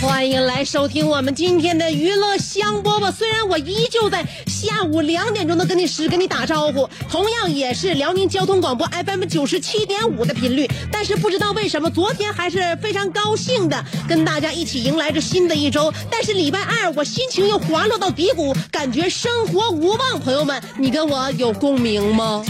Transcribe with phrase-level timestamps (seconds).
[0.00, 3.10] 欢迎来收听我们今天的娱乐香饽饽。
[3.10, 15.92] 虽然我依旧在下午两点钟的跟你时跟你打招呼，同样也是辽宁交通广播 FM 九十七点五的频率，但是不知道为什么，昨天还是非常高兴的跟大家一起迎来着新的一周。
[16.08, 20.20] 但是礼拜二我心情又滑落到低谷，感觉生活无望。
[20.20, 22.44] 朋友们，你跟我有共鸣吗？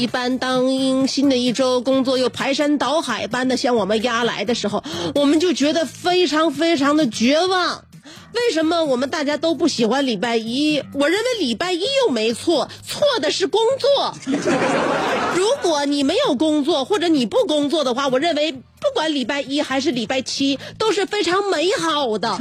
[0.00, 4.82] 一般当新的一周工作又排山倒海般的向我们压来的时候，
[5.14, 7.84] 我们就觉得非常非常的绝望。
[8.32, 10.82] 为什么我们大家都不喜欢礼拜一？
[10.94, 14.14] 我认为礼拜一又没错，错的是工作。
[15.34, 18.60] 如果你没有工作或者你不工作的话，我认为不
[18.94, 22.38] 管礼拜一还是礼拜七都是非常美好的。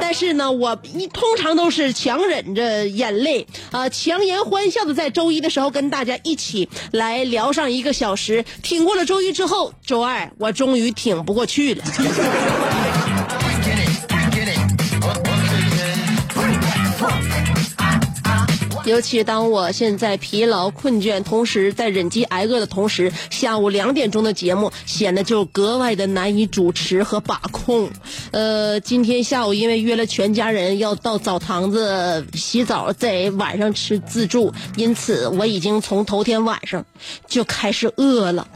[0.00, 8.44] 但是呢，我一通常都是强忍着眼泪啊、强颜欢笑的在周一的时候跟大家一起来聊上一个小时。
[8.62, 11.84] 挺过了周一之后，周二我终于挺不过去了。
[18.90, 27.88] 尤其当我现在疲劳困倦，同时在忍饥挨饿的同时，下午两点钟的节目显得就格外的难以主持和把控。
[28.32, 36.84] 呃，今天下午因为约了全家人要到澡堂子洗澡，在晚上吃自助，因此我已经从头天晚上
[37.28, 38.48] 就开始饿了。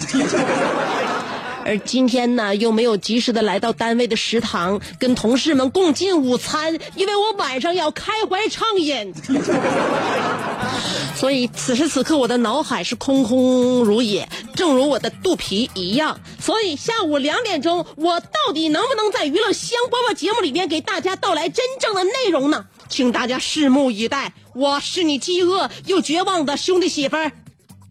[1.64, 9.12] 而今天呢，又没有及时的来到单位的食堂跟同事们共进午餐，因为我晚上要开怀畅饮。
[11.16, 16.18] 所以此时此刻我的脑海是空空如也，正如我的肚皮一样。
[16.38, 22.66] 所以下午两点钟，我到底能不能在娱乐香饽饽节目里面给大家带来真正的内容呢？
[22.88, 24.34] 请大家拭目以待。
[24.54, 27.32] 我是你饥饿又绝望的兄弟媳妇儿，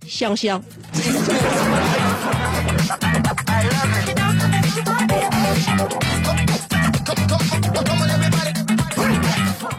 [0.07, 0.63] 香香。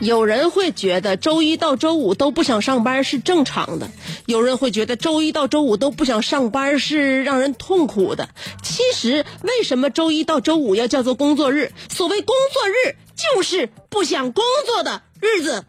[0.01, 3.89] 有人会觉得周一到周五都不想上班是正常的，
[4.27, 8.29] 有人会觉得周一到周五都不想上班是让人痛苦的。
[8.63, 11.73] 其实，为什么周一到周五要叫做工作日？
[11.89, 15.65] 所谓工作日，就是不想工作的日子。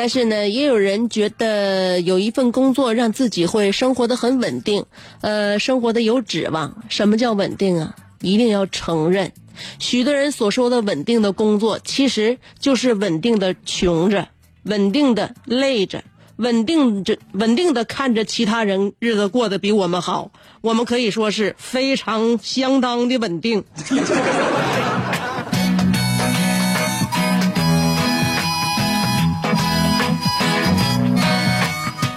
[0.00, 4.82] 但是呢，也有人觉得有一份工作让自己会生活的很稳定，
[5.20, 6.74] 呃，生活的有指望。
[6.88, 7.94] 什么叫稳定啊？
[8.22, 9.30] 一定要承认，
[9.78, 14.26] 许多人所说的稳定的工作，其实就是稳定的穷着，
[14.62, 16.02] 稳定的累着，
[16.36, 20.32] 稳定着，稳定的看着其他人日子过得比我们好。
[20.62, 23.62] 我们可以说是非常相当的稳定。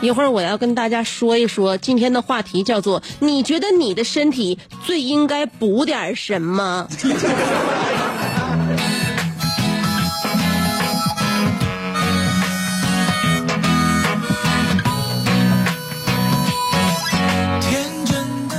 [0.04, 6.86] 一会儿我要跟大家说一说今天的话题，叫做“你觉得你的身体最应该补点什么？”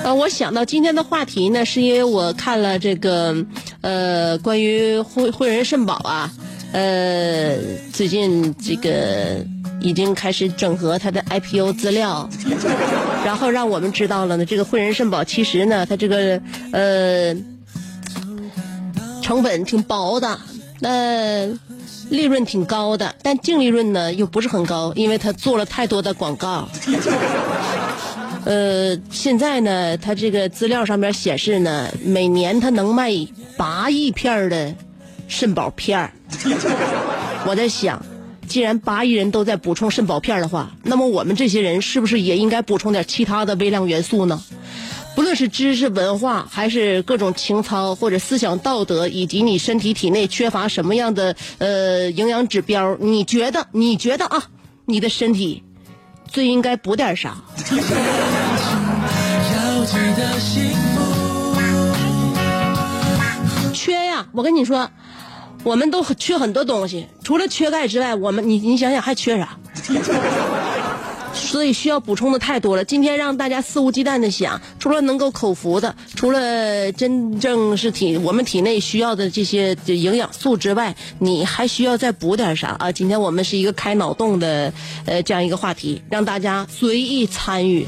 [0.03, 3.37] 呃，我想到今天的话题呢，是因为我看了这个，
[3.83, 6.31] 呃，关于汇汇仁肾宝啊，
[6.75, 7.57] 呃，
[7.93, 9.47] 最近这个
[9.81, 12.29] 已经开始整合他的 IPO 资料，
[13.25, 16.41] 然后让我们知道了呢，这个汇仁肾宝其实呢，它这个
[16.73, 17.33] 呃
[19.23, 20.37] 成本挺薄的，
[20.81, 21.47] 那、
[22.11, 26.69] 利润挺高的，但净利润呢又不是很高，因为它做了太多的广告。
[28.45, 33.13] 呃，现在呢，它这个资料上面显示呢，每年它能卖
[33.57, 34.75] 八亿片的
[35.29, 36.11] 肾宝片。
[37.47, 38.05] 我在想，
[38.49, 44.43] 既然八亿人都在补充肾宝片的话，那么我们这些人是不是也应该补充点其他的微量元素呢？
[45.15, 54.43] 不论是知识文化，还是各种情操或者思想道德，以及你身体体内缺乏什么样的呃营养指标，你觉得你觉得啊，
[54.87, 55.63] 你的身体
[56.27, 57.37] 最应该补点啥？
[63.73, 64.27] 缺呀！
[64.33, 64.91] 我跟你说，
[65.65, 69.59] 我们都缺很多东西，除了缺钙之外，我们你你想想还缺啥？
[71.35, 72.85] 所以需要补充的太多了。
[72.85, 82.93] 今天让大家肆无忌惮的想，除了能够口服的，除了真正是体我们体内需要的这些营养素之外，你还需要再补点啥啊？
[82.93, 84.73] 今天我们是一个开脑洞的
[85.07, 87.85] 呃这样一个话题，让大家随意参与。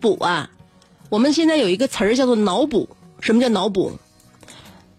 [0.00, 0.50] 补啊，
[1.10, 2.88] 我们现在有一个词儿叫做脑补。
[3.20, 3.98] 什么叫脑补？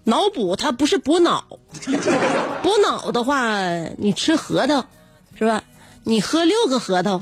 [0.03, 1.45] 脑补它不是补脑，
[2.61, 3.59] 补脑的话，
[3.97, 4.85] 你吃核桃
[5.37, 5.63] 是吧？
[6.03, 7.19] 你喝六个核桃，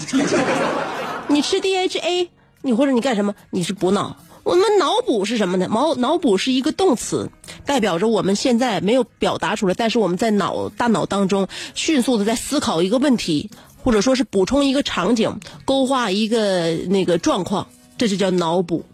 [1.27, 2.29] 你吃 DHA，
[2.61, 3.35] 你或者你干什么？
[3.51, 4.17] 你是补脑。
[4.43, 5.67] 我们脑补是什么呢？
[5.67, 7.29] 脑脑补是一个动词，
[7.65, 13.51] 代表着我们现在没有表达出来，但是我们在脑大脑当中迅速的在思考一个问题，
[13.83, 18.85] 或者说是补充一个场景，勾画一个那个状况，这就叫脑补。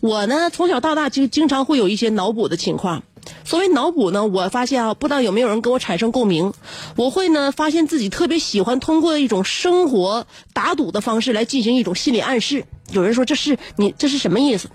[0.00, 3.02] 我呢从小到大就经常会有一些脑补的情况。
[3.44, 6.52] 所谓脑补呢，我发现啊，不知道有没有人跟我产生共鸣。
[6.96, 12.66] 我会呢发现自己特别喜欢通过一种生活打赌的方式来进行一种心理暗示。
[12.92, 14.68] 有人说这是你这是什么意思？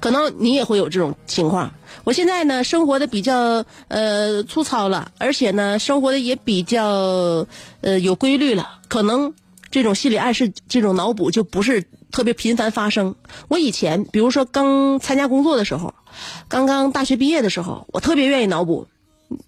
[0.00, 1.72] 可能你也会有这种情况。
[2.08, 7.46] 我现在呢，生活的比较呃粗糙了，而且呢，生活的也比较
[7.82, 8.78] 呃有规律了。
[8.88, 9.34] 可能
[9.70, 13.14] 这种心理暗示、这种脑补就不是特别频繁发生。
[13.48, 15.92] 我以前，比如说刚参加工作的时候，
[16.48, 18.86] 刚刚大学毕业的时候，我特别愿意脑补。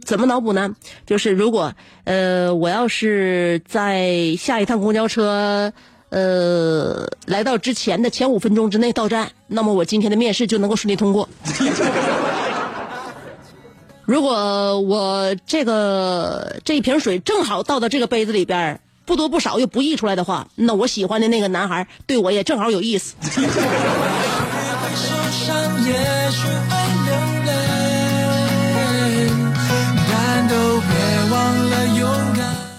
[0.05, 0.75] 怎么脑补呢？
[1.07, 1.73] 就是如果
[2.05, 5.73] 呃我要是在下一趟公交车。
[6.11, 11.29] 呃，来到之前的前五分钟之内到站，那么我今天的面试就能够顺利通过。
[14.11, 23.15] 如果我这个这一瓶水正好倒到这个杯子里边，不多不少又不溢出来的话，那我喜欢的那个男孩对我也正好有意思。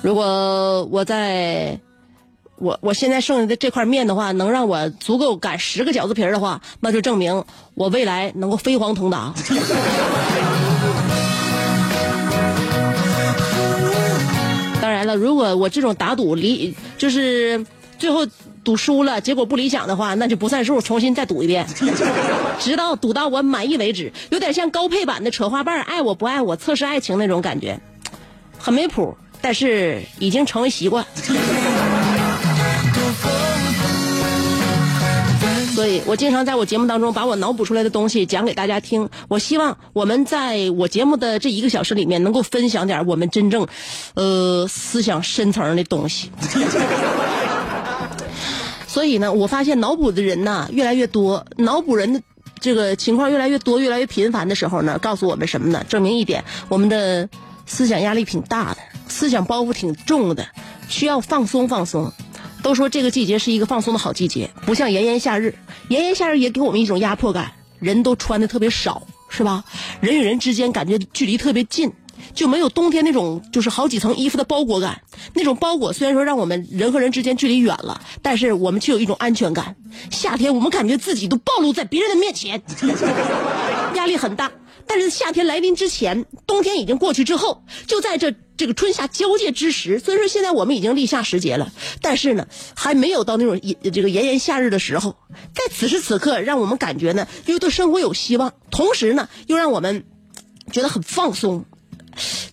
[0.01, 1.80] 如果我在。
[2.57, 7.44] 我我现在剩下的这块面的话，能让我足够擀十个饺子皮儿的话，那就证明
[7.74, 9.34] 我未来能够飞黄腾达。
[15.01, 17.65] 然了，如果我这种打赌理就是
[17.98, 18.25] 最后
[18.63, 21.65] 赌输了，结果不理想的话，那就不算数，重新再赌一遍，
[22.59, 24.12] 直到赌到我满意为止。
[24.30, 27.80] 有点像高配版的扯花瓣，爱我不爱我，测试爱情那种感觉，
[28.59, 31.03] 很没谱，但是已经成为习惯。
[35.81, 39.10] 所以我经常在我节目当中把我脑补出来的东西讲给大家听。
[39.30, 43.66] 我希望我们在我节目的这一个小时里面能够分享点我们真正，
[44.13, 46.29] 呃，思想深层的东西。
[48.86, 52.22] 所以呢，我发现脑补的人呢越来越多，脑补人的
[52.60, 55.84] 这个情况越来越多、越来越频繁的时候呢，告诉我们什么呢？
[55.89, 57.27] 证明一点，我们的
[57.65, 58.77] 思想压力挺大的，
[59.08, 60.46] 思想包袱挺重的，
[60.89, 62.13] 需要放松放松。
[62.62, 65.56] 都说这个季节是一个放松的好季节，不像炎炎夏日。
[65.89, 69.63] 炎炎夏日也给我们一种压迫感，人都穿的特别少，是吧？
[70.00, 71.91] 人与人之间感觉距离特别近，
[72.34, 75.01] 就没有冬天那种就是好几层衣服的包裹感。
[75.34, 79.75] 那种包裹虽然说让我们人和人之间距离远了，但是我们却有一种安全感。
[80.12, 82.62] 夏天我们感觉自己都暴露在别人的面前，
[83.96, 84.51] 压力很大。
[84.88, 91.72] 但是夏天来临之前，冬天已经过去之后，就在这这个春夏交界之时，虽然说现在我们已经立夏时节了，
[92.02, 95.16] 但是呢，还没有到那种炎这个炎炎夏日的时候。
[95.54, 100.04] 在此时此刻，让我们感觉呢，又对生活有希望，同时呢，又让我们
[100.72, 101.66] 觉得很放松。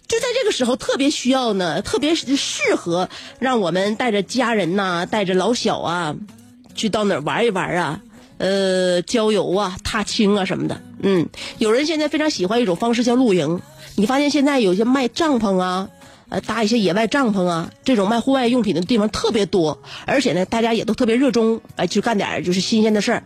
[0.07, 6.15] 就在这个时候，特别需要呢，特别适合让我们带着家人呐，带着老小啊，
[6.75, 8.01] 去到哪儿玩一玩啊。
[8.38, 11.28] 呃，郊游啊，踏青啊什么的，嗯，
[11.59, 13.61] 有人现在非常喜欢一种方式叫露营。
[13.97, 15.88] 你发现现在有些卖帐篷啊，
[16.28, 23.25] 呃，搭一些野外帐篷啊，这种卖户外用品的地方特别多，而且呢，大家也都特别热衷，哎，去干点就是新鲜的事儿。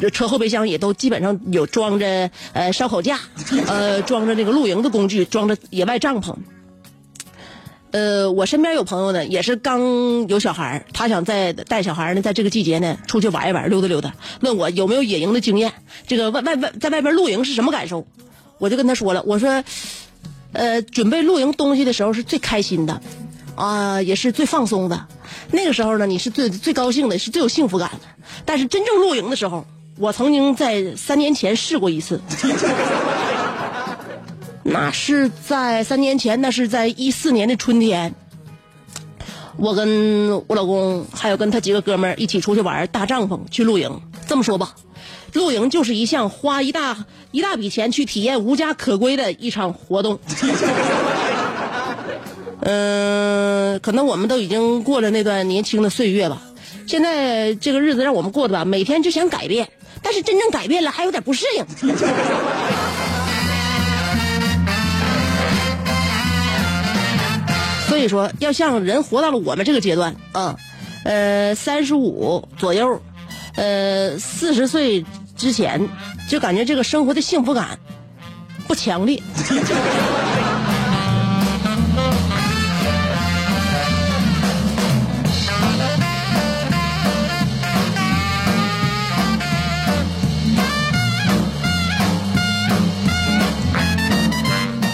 [0.00, 3.18] 这车后备箱也都基本上有装着呃烧烤架，
[3.66, 6.36] 呃，装着这个露营的工具，装着野外帐篷。
[7.92, 15.72] 呃，我身边有朋友呢，也是刚有小孩，他想在带小孩呢，在这个季节呢出去玩一玩，溜达溜达，问我有没有野营的经验，
[16.06, 18.06] 这个外外外在外边露营是什么感受？
[18.58, 19.62] 我就跟他说了，我说，
[20.52, 23.02] 呃，准备露营东西的时候是最开心的，
[23.56, 25.06] 啊、也是最放松的，
[25.50, 28.24] 那个时候呢，你是最最高兴的，是最有幸福感的。
[28.46, 29.66] 但是真正露营的时候，
[29.98, 32.22] 我曾经在三年前试过一次。
[34.64, 38.14] 那是在三年前，那是在一四年的春天，
[39.56, 44.00] 我跟我老公还有跟他几个哥们儿一起出去玩，搭帐篷去露营。
[44.26, 44.74] 这么说吧，
[45.32, 50.20] 露营就是一项花一大一大笔钱去体验无家可归的一场活动。
[52.60, 56.40] 嗯、 可能我们都已经过了那段年轻的岁月吧。
[56.86, 59.68] 现在这个日子让我们过的吧，每天就想改变，
[60.02, 61.66] 但是真正改变了还有点不适应。
[67.92, 70.56] 所以说，要像人活到了我们这个阶段啊，
[71.04, 73.02] 呃，三十五左右，
[73.54, 75.04] 呃，四十岁
[75.36, 75.86] 之前，
[76.26, 77.78] 就感觉这个生活的幸福感
[78.66, 79.22] 不强烈。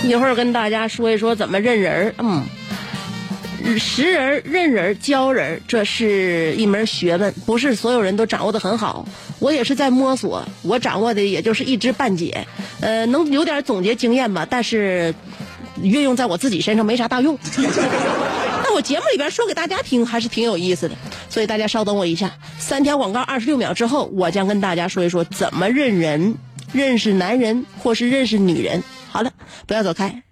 [0.02, 2.45] 一会儿跟大家说一说怎么认人儿嗯。
[3.76, 9.04] 识人、认人、教人，这是一门学问，不是所有人都掌握的很好。
[9.40, 12.46] 我也是在摸索，我掌握的也就是一知半解，
[12.80, 15.12] 呃，能有点总结经验吧，但是
[15.82, 17.37] 运用在我自己身上没啥大用。
[18.62, 20.94] 那我节目里边说给大家听还是挺有意思的，
[21.28, 26.37] 所以大家稍等我一下，三条广告二十六秒之后，我将跟大家说一说怎么认人，
[26.72, 28.82] 认识男人或是认识女人。
[29.10, 29.32] 好了，
[29.66, 30.22] 不要走开，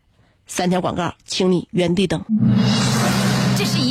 [0.46, 2.22] 三条广告，请你原地等。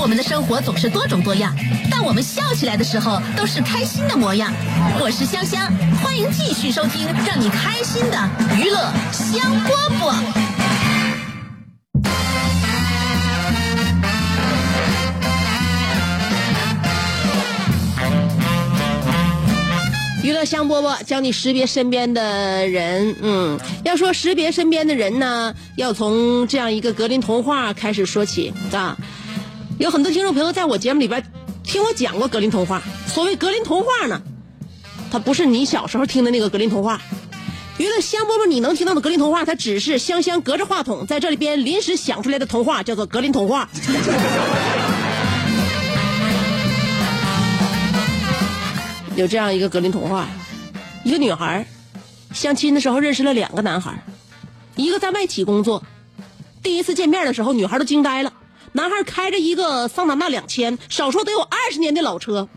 [0.00, 1.54] 我们的生活总是多种多样，
[1.90, 4.50] 但我们笑起来的时候都是开心的模样。
[4.98, 5.70] 我是香香，
[6.02, 8.16] 欢迎继续收听让你开心的
[8.56, 10.14] 娱乐香饽饽。
[20.22, 23.14] 娱乐香饽饽教你识别身边的人。
[23.20, 28.96] 嗯，要说识别身边的人呢，要从这样一个格林童话开始说起啊。
[29.80, 31.24] 有很多听众朋友在我节目里边
[31.64, 32.82] 听我讲过格林童话。
[33.06, 34.20] 所谓格林童话呢，
[35.10, 37.00] 它不是你小时候听的那个格林童话。
[37.78, 43.70] 娱乐香饽饽你能听到的格林童话，它只是香香隔着话筒在这里边临时想出来的童话，叫做格林童话。
[49.16, 50.28] 有这样一个格林童话，
[51.04, 51.66] 一个女孩
[52.34, 54.04] 相亲的时候认识了两个男孩，
[54.76, 55.82] 一个在外企工作，
[56.62, 58.30] 第一次见面的时候，女孩都惊呆了。
[58.72, 62.48] 男孩开着一个桑塔纳两千，少说得有二十年的老车。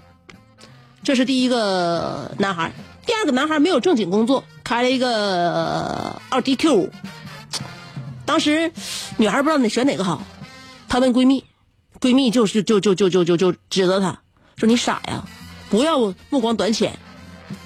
[1.03, 2.71] 这是第一个男孩，
[3.05, 6.89] 第二个男孩没有正经工作，开了一个奥迪 Q 五。
[8.25, 8.71] 当时
[9.17, 10.23] 女孩不知道你选哪个好，
[10.87, 11.43] 她问闺蜜，
[11.99, 14.21] 闺蜜就是就就就就就就指责她
[14.55, 15.25] 说你傻呀。
[15.69, 16.97] 不要目光短浅，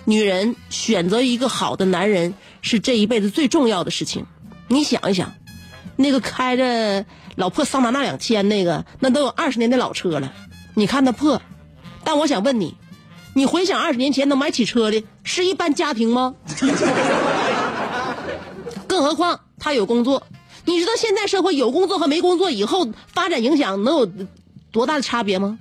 [0.06, 4.26] 女人选择一个好的男人是这一辈子最重要的事情。
[4.70, 5.34] 你想一想，
[5.98, 7.06] 那个开着
[7.38, 10.34] 老破桑塔纳两千那个，那都有二十年的老车了，
[10.74, 11.40] 你看它破。
[12.04, 12.76] 但我想问你，
[13.36, 16.34] 你回想二十年前能买起车的是一般家庭吗？
[18.88, 20.24] 更何况他有工作，
[20.66, 24.10] 你知道现在社会有工作和没工作以后发展影响能有
[24.72, 25.60] 多大的差别吗？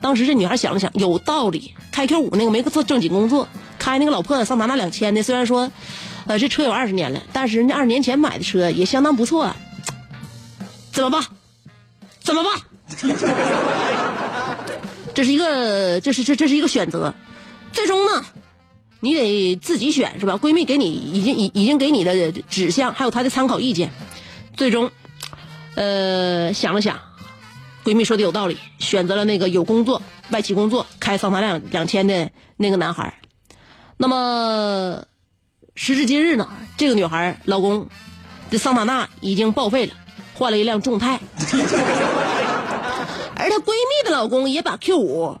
[0.00, 1.74] 当时这女孩想了想，有道理。
[1.92, 3.46] 开 Q 五那个没做正经工作，
[3.78, 5.70] 开那个老破桑塔纳两千的，虽然说，
[6.26, 9.56] 呃，这车有二十年了，但是人家二十年前买的车也相当不错、啊。
[10.96, 11.22] 怎么办？
[12.20, 12.52] 怎么办？
[15.12, 17.12] 这是一个，这是这这是一个选择。
[17.70, 18.24] 最终呢，
[19.00, 20.38] 你得自己选是吧？
[20.38, 23.92] 闺蜜给你已经已已经给你的指向，还有她的参考意见。
[24.56, 24.90] 最终，
[25.74, 26.98] 呃，想了想。
[27.84, 30.00] 闺蜜说的有道理，选择了那个有工作、
[30.30, 33.20] 外企工作、开桑塔纳两千的那个男孩。
[33.98, 35.04] 那么
[35.74, 36.48] 时至今日呢，
[36.78, 37.86] 这个女孩老公
[38.50, 39.92] 的桑塔纳已经报废了，
[40.36, 41.18] 换了一辆众泰。
[43.34, 45.38] 而她闺蜜的老公也把 Q 五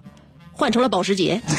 [0.52, 1.42] 换成了保时捷。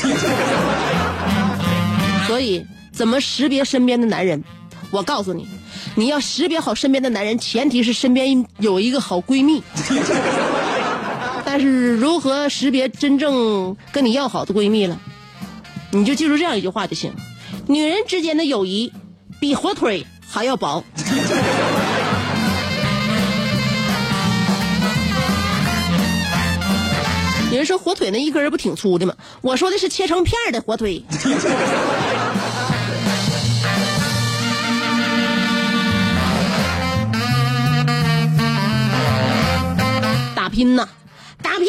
[2.28, 4.44] 所以，怎么识别身边的男人？
[4.90, 5.48] 我告诉你，
[5.96, 9.62] 你要识别好身边的男人，前提是身边有一个好闺蜜。
[11.46, 15.00] 但是，如何识别真正跟你要好的闺蜜了？
[15.92, 17.14] 你就记住这样一句话就行：
[17.68, 18.92] 女人之间的友谊
[19.40, 20.84] 比火腿还要薄。
[27.58, 29.14] 人说火腿那一根儿不挺粗的吗？
[29.42, 31.04] 我说的是切成片儿的火腿。
[40.36, 40.88] 打拼呐，
[41.44, 41.68] 打拼，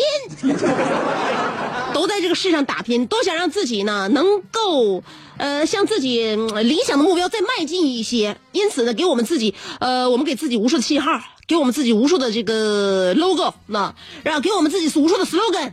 [1.92, 5.02] 都在这个世上打拼，都想让自己呢能够
[5.36, 8.36] 呃向自己理想的目标再迈进一些。
[8.52, 15.72] 因此呢，给我们自己呃，我们给自己无数的信号，给我们自己无数的这个 logo，那然后给我们自己无数的 slogan，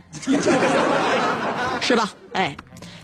[1.80, 2.12] 是吧？
[2.32, 2.56] 哎，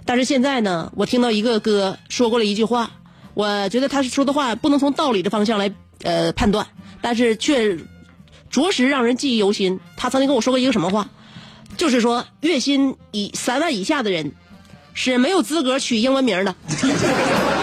[0.06, 2.90] 但是现在呢，我听到一个哥说过了一句话，
[3.34, 5.70] 我觉得他说的话不能从道理的方向来
[6.02, 6.66] 呃判断，
[7.02, 7.76] 但是却
[8.50, 9.78] 着实让人记忆犹新。
[9.96, 11.08] 他曾经跟我说过一个什么话，
[11.76, 14.32] 就是说月薪以三万以下的人
[14.94, 16.54] 是没有资格取英文名的。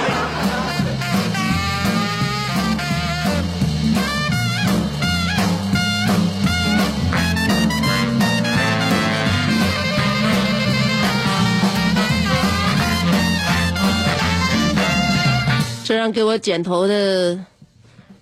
[15.89, 17.43] 这让给我剪头的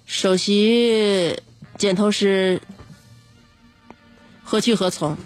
[0.05, 1.37] 首席
[1.77, 2.61] 剪头师
[4.41, 5.17] 何去何从？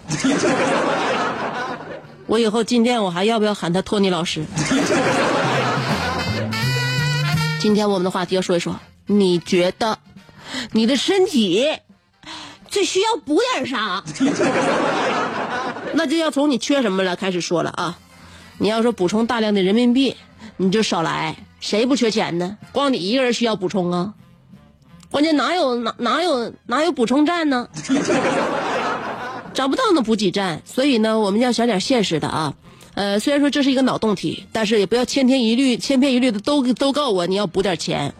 [2.26, 4.44] 我以后进店我还要不要喊他托尼老师？
[7.60, 10.00] 今天我们的话题要说一说，你觉得
[10.72, 11.64] 你的身体
[12.68, 14.02] 最需要补点啥？
[15.94, 17.96] 那就要从你缺什么了开始说了啊！
[18.58, 20.16] 你要说补充大量的人民币，
[20.56, 21.36] 你就少来。
[21.60, 22.58] 谁不缺钱呢？
[22.72, 24.14] 光你一个人需要补充啊！
[25.10, 27.68] 关键哪有哪哪有哪有补充站呢？
[29.54, 32.54] 找不到那补给站，所以呢，我们要想点现实的啊。
[32.94, 38.12] 呃，虽然说这是一个脑洞题，但是也不要千篇一律、千篇一律的都都告我你要补点钱。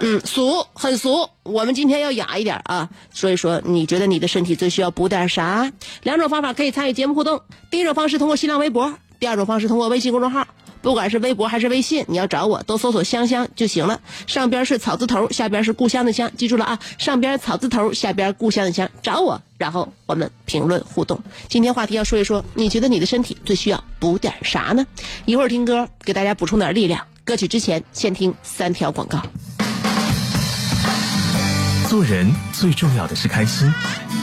[0.00, 1.28] 嗯，俗很俗。
[1.44, 5.72] 我们今天要雅一点啊，所以说你觉得你的身体最需要补点啥？
[6.02, 7.40] 两种方法可以参与节目互动。
[7.70, 8.92] 第一种方式通过新浪微博，
[9.24, 10.46] 第二种方式通过微信公众号。
[10.82, 13.98] 不管是微博还是微信，你要找我都搜索“香香”就行了。
[14.26, 16.78] 上边是草字头，下边是故乡的乡，记住了啊！
[16.98, 21.18] 上边草字头，下边故乡的乡，找我，然后我们评论互动。
[21.48, 24.86] 今天话题要说一说，你觉得你的身体最需要补点啥呢？
[25.24, 27.00] 一会儿听歌，给大家补充点力量。
[27.24, 29.22] 歌曲之前先听三条广告。
[31.88, 33.72] 做人最重要的是开心，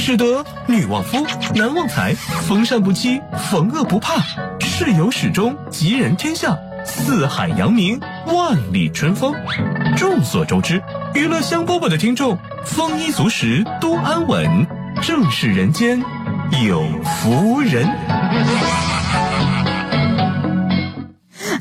[0.00, 2.14] 使得女旺夫，男旺财，
[2.48, 4.22] 逢善不欺，逢恶不怕，
[4.58, 9.34] 事有始终，吉人天下，四海扬名，万里春风。
[9.98, 10.82] 众所周知，
[11.14, 14.66] 娱乐香饽饽的听众丰衣足食，多安稳，
[15.02, 16.02] 正是人间
[16.64, 17.86] 有福人。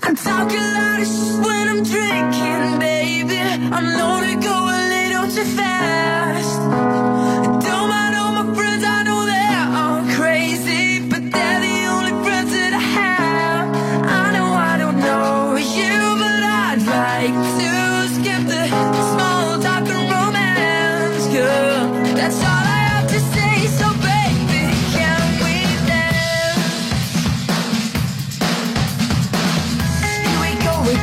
[0.01, 1.28] I'm talking a lot of shit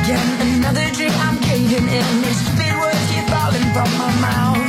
[0.07, 2.23] again, another drink I'm caving in.
[2.23, 4.67] It's stupid words keep falling from my mouth.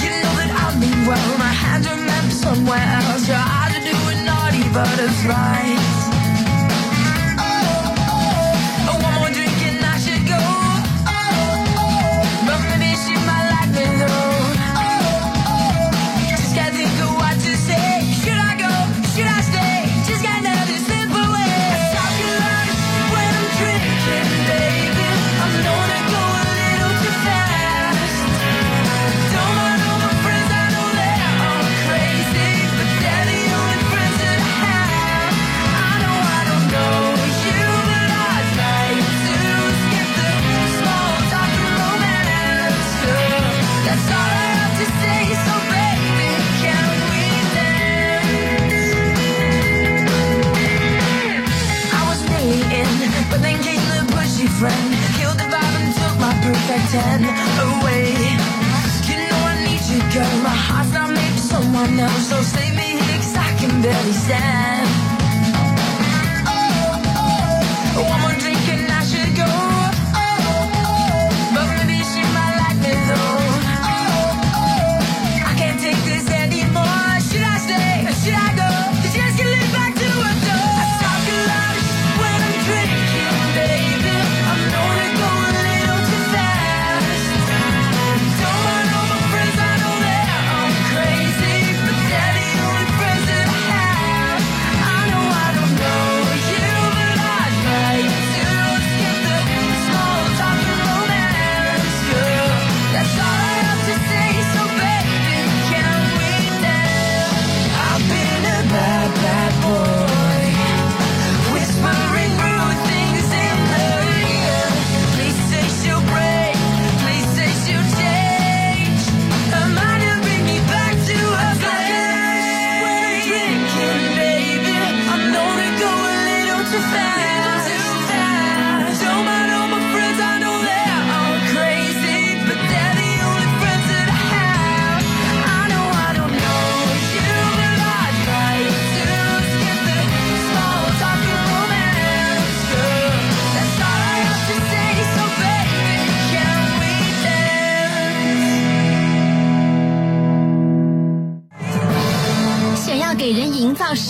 [0.00, 3.28] You know that I mean well, my hands are meant somewhere else.
[3.28, 4.64] Your eyes are doing naughty,
[5.04, 5.76] it's right.
[5.80, 5.97] Oh,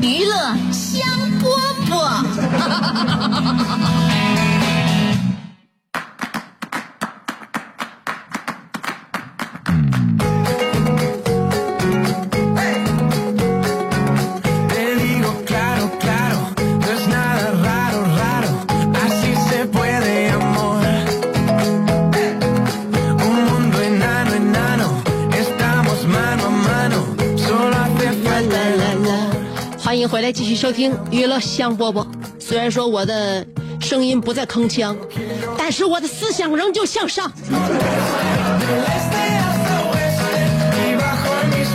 [0.00, 1.02] 娱乐香
[1.40, 1.44] 饽
[1.88, 1.96] 饽。
[30.26, 32.04] 来继续收听娱乐香饽饽。
[32.40, 33.46] 虽然说我的
[33.80, 34.96] 声音不再铿锵，
[35.56, 37.30] 但是我的思想仍旧向上。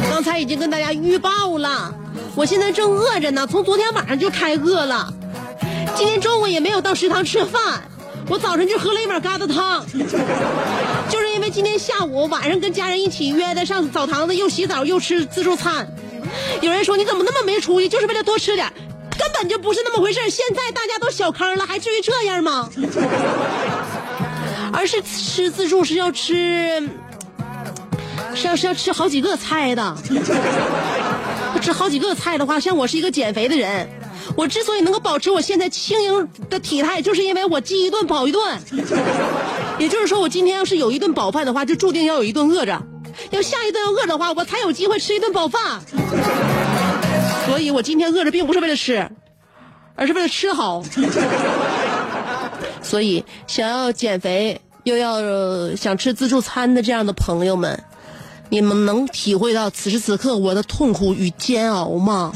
[0.09, 1.95] 刚才已经跟大家预报了，
[2.35, 5.13] 我现在正饿着呢，从昨天晚上就开饿了。
[5.95, 7.81] 今天中午也没有到食堂吃饭，
[8.27, 9.85] 我早晨就喝了一碗疙瘩汤，
[11.07, 15.87] 就是因为今天下午晚上跟家人一起约的上澡堂子，又洗澡又吃自助餐。
[16.61, 18.71] 有人说你怎么那么没出息，就是为了多吃点，
[19.17, 22.69] 根本就不是那么回事现在大家都小康了，还至于这样吗？
[24.73, 26.87] 而是吃自助是要吃，
[28.35, 29.97] 是要是要吃好几个菜的。
[31.61, 33.87] 吃好几个菜的话，像我是一个减肥的人，
[34.35, 38.59] 我之所以能够保持我现在轻盈的体态，就是因为我饥一顿饱一顿。
[39.77, 42.81] 也就是说，我今天要是有一顿饱饭的话，就注定要有一顿饿着。
[43.31, 45.81] 要下一顿要饿的话，我才有机会吃一顿饱饭。
[47.47, 49.09] 所以我今天饿着，并不是为了吃，
[49.95, 50.83] 而是为了吃好。
[52.81, 57.83] 所以，想要减肥又要、想吃自助餐的这样的朋友们，
[58.49, 62.31] 你们能体会到此时此刻我的痛苦与煎熬吗？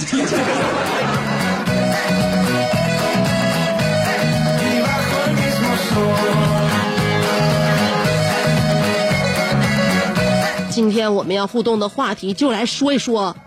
[10.76, 13.38] 今天我们要互动的话题，就来说一说，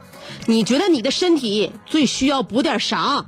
[0.46, 3.26] 你觉得你的身体最需要补点啥？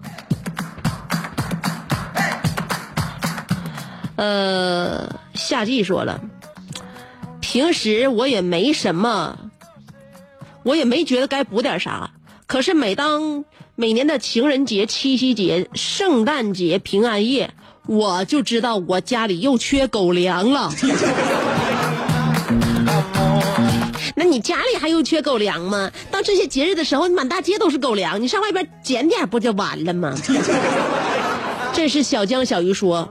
[4.17, 6.19] 呃，夏季说了，
[7.41, 9.37] 平时我也没什么，
[10.63, 12.13] 我也没觉得该补点啥。
[12.47, 17.53] 可是每当每年的情人节、七夕节、圣诞节、平安夜，
[17.87, 20.73] 我就知道我家里又缺狗粮了。
[24.21, 25.91] 那你家里还用缺狗粮吗？
[26.11, 30.15] 到这些节日的时候，满大街都是狗粮，你上外边捡点不就完了吗？
[31.73, 33.11] 这是小江小鱼说，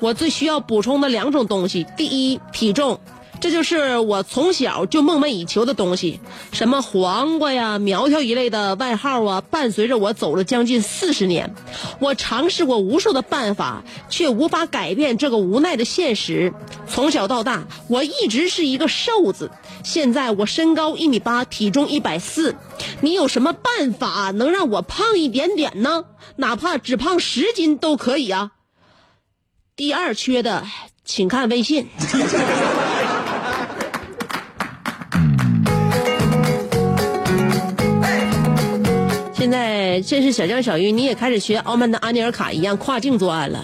[0.00, 2.98] 我最需要补充的两种东西，第一，体重。
[3.40, 6.18] 这就是我从小就梦寐以求的东西，
[6.50, 11.54] 什么黄瓜呀、苗条一类的外号啊，伴随着我走了将近四十年。
[12.00, 16.52] 我尝试过无数的办法，却无法改变这个无奈的现实。
[16.88, 19.52] 从小到大，我一直是一个瘦子。
[19.82, 22.56] 现在我身高一米八，体重一百四。
[23.00, 26.04] 你有什么办法能让我胖一点点呢？
[26.36, 28.52] 哪怕只胖十斤都可以啊。
[29.76, 30.64] 第二缺的，
[31.04, 31.88] 请看微信。
[39.32, 43.62] 现在真是小江小鱼，你也开始学傲慢的阿尼尔卡一样跨境作案了。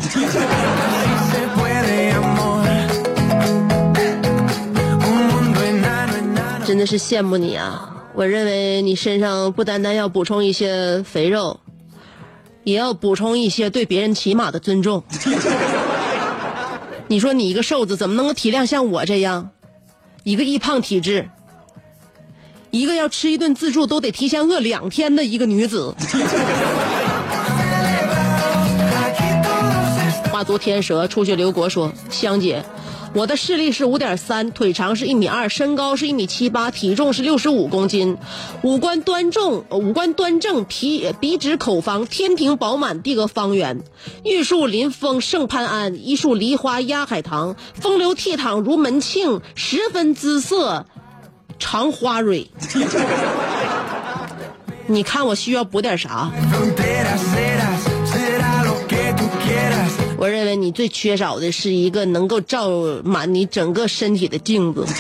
[6.66, 7.90] 真的是羡慕你啊！
[8.14, 11.61] 我认为你身上不单单要补充一些肥肉，
[12.62, 15.03] 也要补充一些对别人起码的尊重。
[17.07, 19.50] 你说你一个瘦子怎么能够体谅像我这样，
[20.22, 21.29] 一个易胖体质，
[22.70, 25.94] 一个要吃一顿自助都得提前饿两天的一个女子？
[30.33, 32.64] 化作天蛇出去刘国说：“香姐，
[33.14, 38.18] 我的视力是五点三，腿长是一米二，身高是一米七八，体重是六十五公斤，
[38.62, 43.85] 五官端正，五官端正，皮鼻直口方，天庭饱满，地阁方圆，
[44.24, 50.87] 玉树临风胜潘安，一树梨花压海棠，风流倜傥如门庆，十分姿色
[51.61, 52.50] 长花蕊。
[54.87, 56.33] 你看我需要补点啥？
[60.57, 62.69] 你最缺少的是一个能够照
[63.05, 64.87] 满你整个身体的镜子。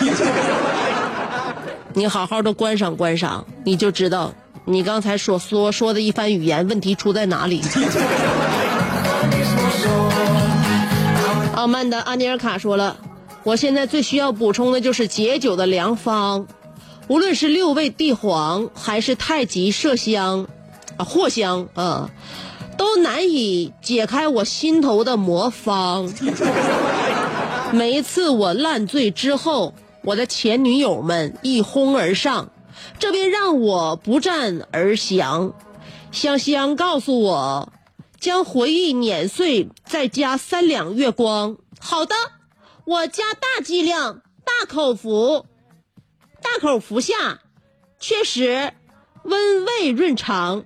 [1.94, 7.62] 你好好的观赏观赏，你就知道你刚才所说说的一番语言问题出在哪里。
[11.54, 12.96] 傲慢的安尼尔卡说了，
[13.44, 16.46] 我现在最需要补充的就是解酒的良方，
[17.06, 20.48] 无论是六味地黄还是太极麝香，
[20.96, 22.10] 啊藿香啊。
[22.76, 26.12] 都难以解开我心头的魔方。
[27.72, 32.50] 每一次我烂醉之后，我的前女友们一哄而上，
[32.98, 35.54] 这便让我不战而降。
[36.12, 37.72] 香香告诉我，
[38.20, 41.56] 将回忆碾碎，再加三两月光。
[41.80, 42.14] 好的，
[42.84, 45.46] 我加大剂量，大口服，
[46.40, 47.40] 大口服下，
[47.98, 48.72] 确实
[49.24, 50.64] 温胃润肠。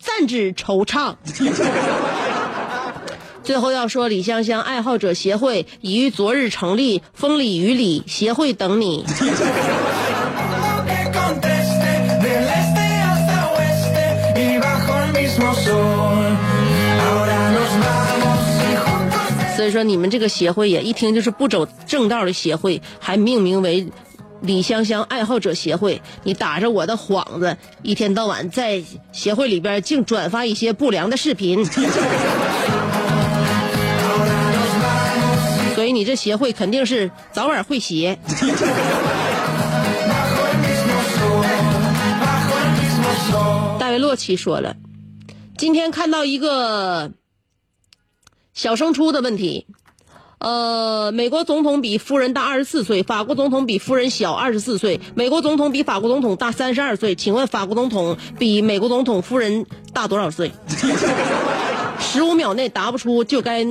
[0.00, 1.14] 暂止惆怅。
[3.44, 9.04] 最后要说李香香爱好者协会已于昨日成立风里雨里协会等你。
[19.56, 23.86] 所以说你们这个协会也一听就是不走正道的协会还命名为
[24.42, 26.00] 李香香爱好者协会。
[26.22, 31.64] 你打着我的幌子，一天到晚在协会里边净转发一些不良的视频。
[35.74, 38.18] 所以你这协会肯定是早晚会邪。
[43.78, 44.76] 大卫洛奇说了，
[45.56, 47.12] 今天看到一个
[48.52, 49.66] 小升初的问题，
[50.40, 57.14] 呃，美国总统比夫人大二十四岁，法国总统比夫人小二十四岁，美国总统比法国总统大三十二岁。
[57.14, 60.50] 请问法国总统比美国总统夫人大多少岁？
[61.98, 63.66] 十五秒内答不出就该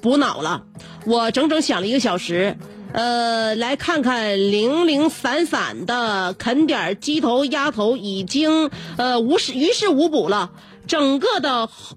[0.00, 0.62] 补脑了。
[1.04, 2.56] 我整整想了一个小时。
[2.92, 10.52] 呃，来看看零零散散的啃点鸡头、鸭头，已经呃无事于事无补了，
[10.86, 11.96] 整个的猴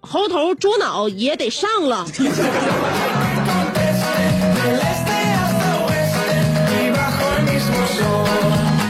[0.00, 2.04] 猴头、猪脑也得上了。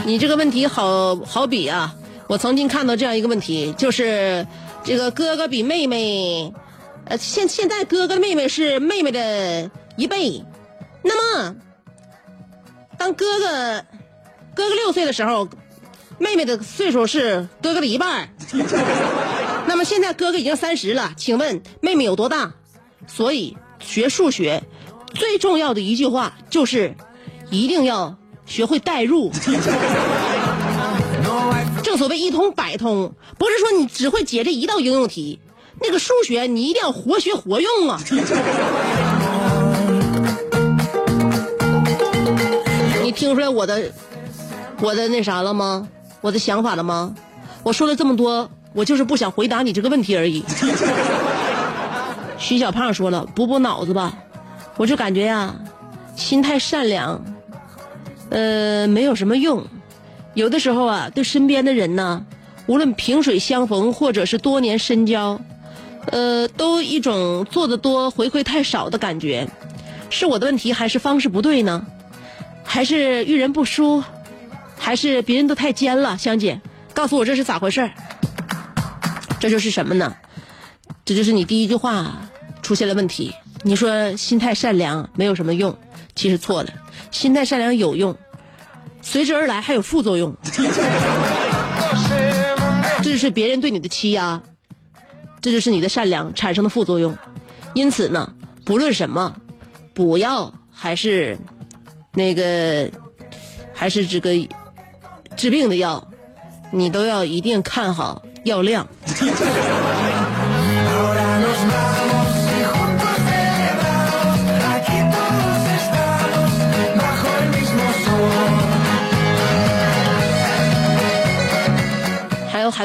[0.05, 1.95] 你这个问题好好比啊，
[2.27, 4.45] 我曾经看到这样一个问题，就是
[4.83, 6.53] 这个哥哥比妹妹，
[7.05, 10.43] 呃，现现在哥哥妹妹是妹妹的一倍，
[11.03, 11.55] 那么
[12.97, 13.85] 当哥哥
[14.53, 15.47] 哥哥六岁的时候，
[16.17, 18.29] 妹妹的岁数是哥哥的一半。
[19.65, 22.53] 那么现在哥哥已经三十了，请问妹妹有多大？
[23.07, 24.61] 所以学数学
[25.13, 26.93] 最重要的一句话就是，
[27.49, 29.31] 一定要学会代入。
[31.83, 35.39] 正所谓一通百通，不是说你只会解这一道应用题，
[35.81, 37.99] 那个数学你一定要活学活用啊！
[43.03, 43.91] 你听出来我的
[44.79, 45.87] 我的那啥了吗？
[46.21, 47.13] 我的想法了吗？
[47.63, 50.43] 我说了这么多，我就是不想回答你这个问题而已。
[52.39, 54.13] 徐小胖说了，补补脑子吧，
[54.77, 55.53] 我就感觉呀，
[56.15, 57.21] 心态善良，
[58.33, 59.65] 呃，没有什么用。
[60.33, 62.25] 有的时候啊，对身边的人呢，
[62.65, 65.39] 无论萍水相逢或者是多年深交，
[66.07, 69.47] 呃，都一种做的多回馈太少的感觉。
[70.09, 71.85] 是我的问题，还是方式不对呢？
[72.63, 74.03] 还是遇人不淑？
[74.79, 76.17] 还是别人都太尖了？
[76.17, 76.59] 香姐，
[76.93, 77.89] 告诉我这是咋回事？
[79.39, 80.15] 这就是什么呢？
[81.05, 82.29] 这就是你第一句话
[82.63, 83.33] 出现了问题。
[83.61, 85.77] 你说心态善良没有什么用，
[86.15, 86.69] 其实错了，
[87.11, 88.17] 心态善良有用，
[89.03, 90.35] 随之而来还有副作用。
[93.03, 94.41] 这就是别人对你的欺压，
[95.41, 97.15] 这就是你的善良产生的副作用。
[97.73, 98.33] 因此呢，
[98.65, 99.35] 不论什么，
[99.93, 101.37] 补药还是
[102.13, 102.89] 那个
[103.73, 104.31] 还是这个
[105.35, 106.07] 治病的药，
[106.71, 108.87] 你都要一定看好药量。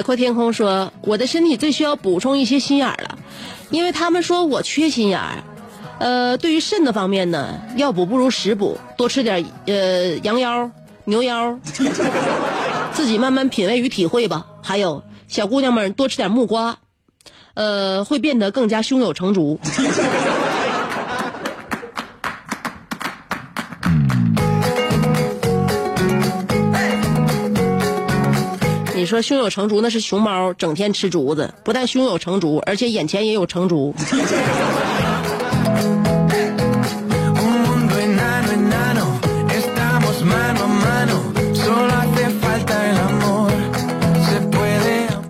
[0.08, 3.18] 阔天空说，我的身体最需要补充一些心眼儿了，
[3.68, 5.44] 因为他们说我缺心眼儿。
[5.98, 10.70] 呃，对于肾的方面呢，药补不如食补，多吃点呃羊腰、
[11.04, 11.60] 牛腰，
[12.94, 14.46] 自己慢慢品味与体会吧。
[14.62, 16.78] 还有小姑娘们多吃点木瓜，
[17.52, 19.60] 呃，会变得更加胸有成竹。
[28.98, 33.94] 你说胸有成竹那是熊猫整天吃竹子，不但胸有成竹，而且眼前也有成竹。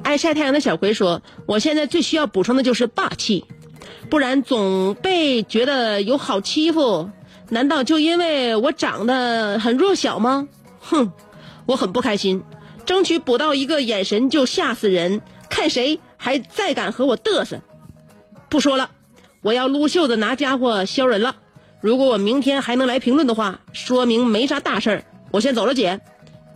[0.03, 3.45] 爱晒太阳的小葵说：“我现在最需要补充的就是霸气，
[4.09, 7.11] 不然总被觉得有好欺负。
[7.51, 10.49] 难道就因为我长得很弱小吗？
[10.81, 11.13] 哼，
[11.67, 12.43] 我很不开心。
[12.89, 15.21] 争取补到一个眼神就吓死人，
[15.51, 17.61] 看谁还再敢和我嘚瑟。
[18.49, 18.89] 不说了，
[19.43, 21.37] 我要撸袖子拿家伙削人了。
[21.83, 25.05] 如果我明天还能来评论的话，说明没啥大事儿。
[25.31, 26.01] 我先走了，姐，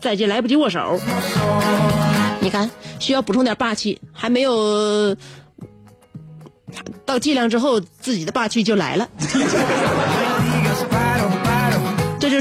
[0.00, 0.98] 再见，来不及握手。”
[2.40, 5.14] 你看，需要补充点霸气，还没有
[7.04, 9.06] 到剂量之后，自己的霸气就来了。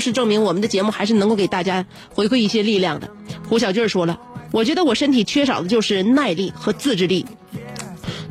[0.02, 3.10] 是证明我们的节目还是能够给大家回馈一些力量的。
[3.48, 4.20] 胡小俊说了，
[4.52, 7.26] 我觉得我身体缺少的就是耐力和自制力。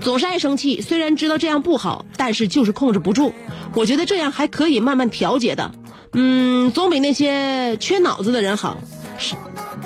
[0.00, 3.32] 总是爱生气，虽然知道这样不好，但是就是控制不住。
[3.74, 5.70] 我觉得这样还可以慢慢调节的。
[6.12, 8.78] 嗯，总比那些缺脑子的人好。
[9.16, 9.34] 是，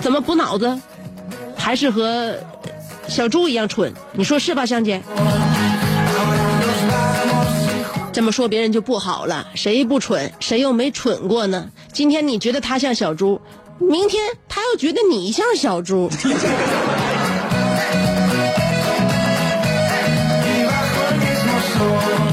[0.00, 0.80] 怎么补脑子？
[1.56, 2.36] 还是和
[3.08, 3.92] 小猪一样蠢？
[4.12, 5.02] 你说是吧，香姐？
[8.14, 11.72] 这么说别人就不好了，谁不蠢，谁又没蠢过呢？
[11.92, 13.40] 今天你觉得他像小猪，
[13.80, 16.08] 明天他又觉得你像小猪。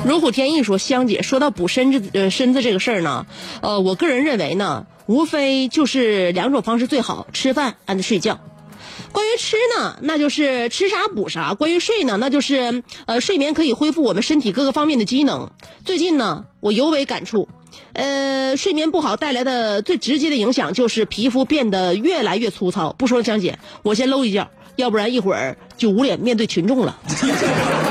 [0.06, 3.26] 如虎添翼说，香姐说到补身子呃身子这个事儿呢，
[3.62, 8.40] 呃，我个人认为呢，无非就是两种方式最好：吃饭 and 睡觉。
[9.12, 15.52] 关于吃呢，那就是吃啥补啥；关于睡呢，那就是呃睡眠可以恢复我们身体各个方面的机能。
[15.86, 17.48] 最近呢，我尤为感触，
[17.94, 22.94] 呃，睡眠不好带来的最直接的影响就是皮肤变得越来越粗糙。
[22.94, 26.98] 不说了，江姐，我先搂一觉，要不然一会儿就无脸面对群众了。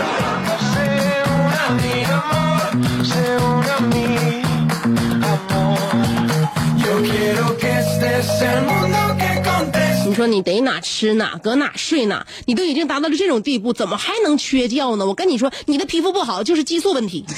[10.20, 15.06] 说你得哪吃哪，搁哪睡哪，你都已经达到了这种地步，怎么还能缺觉呢？
[15.06, 17.24] 我跟你说，你的皮肤不好就是激素问题。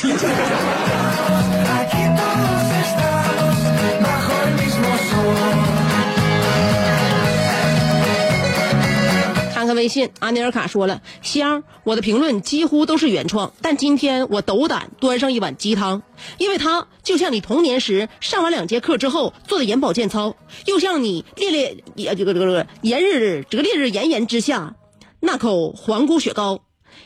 [9.75, 16.03] 微信，阿尼尔卡说了，香，我的评论几乎都是原创，但今天我斗胆端上一碗鸡汤，
[16.39, 24.75] 因为它就像你童年时上完两节课之后做的眼保健操，又像你烈烈也这个这个这个炎日这个烈日炎炎之下
[25.20, 26.61] 那口黄姑雪糕，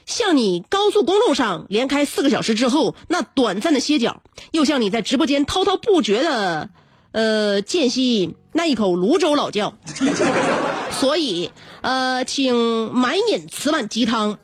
[0.05, 6.71] 像你高速公路上连开四个小时之后那短暂的歇脚，又像你在直播间滔滔不绝的
[7.17, 9.73] 呃间隙那一口泸州老窖。
[10.91, 11.51] 所以，
[11.81, 14.39] 呃，请满饮此碗鸡汤，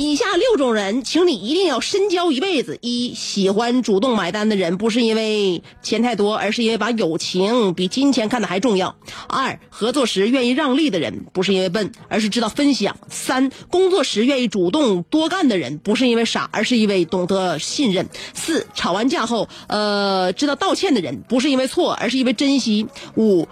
[0.00, 8.94] 以下六种人，请你一定要深交一辈子：一、喜欢主动买单的人，不是因为钱太多，而是因为把友情比金钱看得还重要；
[9.28, 22.86] 二、合作时愿意让利的人，不是因为笨，而是知道分享；三、工作时愿意主动多干的人，不是因为傻，而是因为懂得信任；四、吵完架后，呃，知道道歉的人，不是因为错，而是因为珍惜；
[23.16, 23.48] 五。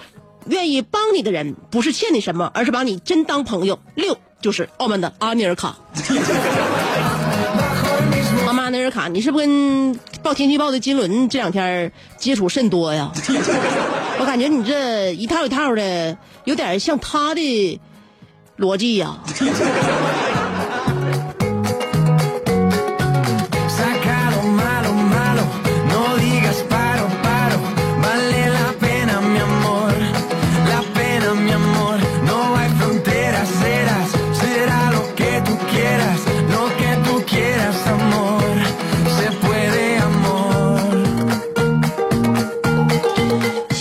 [0.48, 3.76] 愿意帮你的人，不是欠你什么，而是把你真当朋友。
[3.96, 4.16] 六
[4.46, 5.76] 就是澳门的阿尼尔卡。
[8.46, 13.10] 阿妈，尼尔卡，你是不是跟报天气预报的金轮这两天接触甚多呀？
[14.20, 17.80] 我感觉你这一套一套的，有点像他的
[18.56, 19.18] 逻辑呀。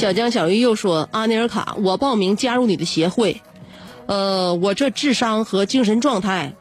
[0.05, 3.41] 小江小鱼又说：“阿尼尔卡，我报名加入你的协会，
[4.05, 6.53] 呃，我这智商和精神状态，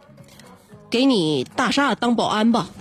[0.88, 2.68] 给你大厦当保安吧。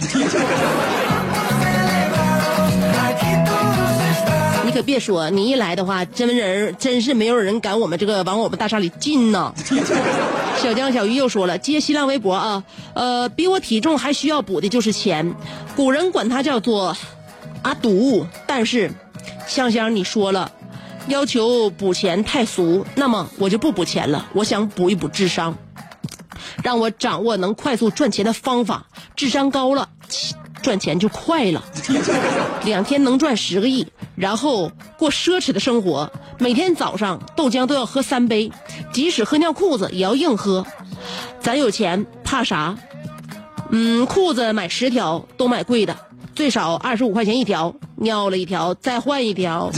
[4.63, 9.53] 你可别说，你一来的话，真人真是没有人敢我们这个往我们大厦里进呐。
[10.63, 15.35] 小江小鱼又说了，接新浪微博啊，呃，比我体重还需要补的就是钱，
[15.75, 16.95] 古人管它叫做
[17.63, 18.89] 阿堵，但是
[19.47, 20.51] 香香你说了，
[21.07, 25.55] 要求补钱太俗，那么我就不补钱了，我想补一补智商，
[26.63, 29.89] 让我掌握能快速赚钱的方法，智商高了，
[30.61, 31.63] 赚钱就快了，
[32.63, 38.51] 两天能赚十个亿，然后过奢侈的生活，每天早上豆浆都要喝三杯，
[38.93, 40.65] 即使喝尿裤子也要硬喝，
[41.39, 42.77] 咱有钱怕啥？
[43.75, 45.97] 嗯，裤子买十条都买贵的，
[46.35, 49.71] 最少二十五块钱一条，尿了一条再换一条。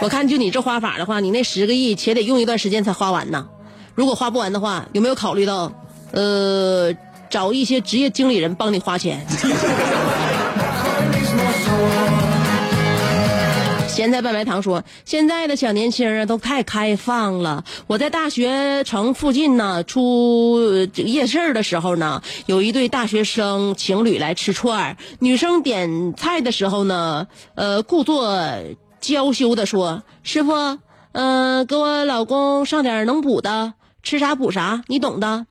[0.00, 3.46] 我看就你这花法的话，你那十个亿且得用一段时间才花完呢。
[3.94, 5.72] 如果花不完的话，有没有考虑到，
[6.12, 6.92] 呃，
[7.30, 9.24] 找一些职业经理人帮你花钱？
[13.92, 17.62] 咸菜拌白糖说：“现在的小年轻人，都太开放了。
[17.86, 24.96] 我在大学城附近呢，出夜市的时候呢，有一对大学生情侣来吃串儿。
[25.18, 28.34] 女生点菜的时候呢，呃，故作
[28.98, 30.78] 娇羞的说：‘师傅，
[31.12, 35.44] 嗯、给我老公上点能补的，吃啥补啥，你懂的。’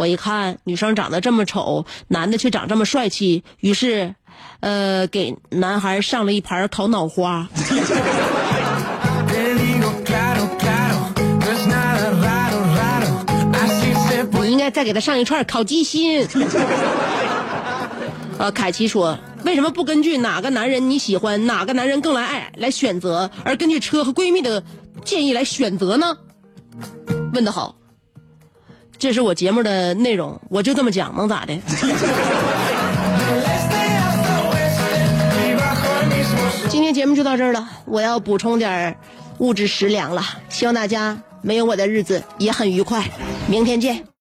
[0.00, 4.14] 我一看女生长得这么丑，男的却长这么帅气，于是，
[4.60, 7.46] 呃，给男孩上了一盘烤脑花。”
[14.42, 16.26] 你应该再给他上一串烤鸡心。
[18.38, 24.64] 呃，凯奇说，为什么不根据哪个男人你喜欢，哪个男人更来爱来选择，而根据车和闺蜜的
[25.04, 26.16] 建议来选择呢？
[27.34, 27.76] 问得好，
[29.00, 31.58] 这是我节目的内容，我就这么讲，能咋的？
[36.68, 38.94] 今天节目就到这儿了，我要补充点
[39.38, 43.02] 物质食粮了，希望大家没有我的日子也很愉快。
[43.48, 44.04] 明天见。